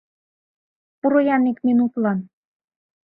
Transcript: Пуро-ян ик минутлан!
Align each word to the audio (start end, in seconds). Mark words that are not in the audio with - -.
Пуро-ян 0.99 1.43
ик 1.51 1.57
минутлан! 1.65 2.19